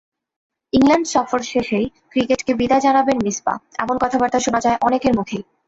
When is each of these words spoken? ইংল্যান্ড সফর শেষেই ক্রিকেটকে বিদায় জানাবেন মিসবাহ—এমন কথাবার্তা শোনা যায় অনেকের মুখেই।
ইংল্যান্ড 0.73 1.05
সফর 1.07 1.41
শেষেই 1.51 1.85
ক্রিকেটকে 2.11 2.51
বিদায় 2.59 2.83
জানাবেন 2.83 3.17
মিসবাহ—এমন 3.25 3.95
কথাবার্তা 4.03 4.39
শোনা 4.39 4.59
যায় 4.59 4.77
অনেকের 4.81 5.13
মুখেই। 5.17 5.43